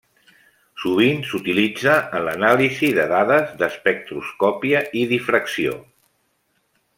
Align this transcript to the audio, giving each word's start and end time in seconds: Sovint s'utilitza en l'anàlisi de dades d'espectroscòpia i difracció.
Sovint 0.83 1.19
s'utilitza 1.31 1.97
en 2.19 2.25
l'anàlisi 2.27 2.89
de 3.01 3.05
dades 3.11 3.53
d'espectroscòpia 3.61 4.83
i 5.03 5.05
difracció. 5.13 5.77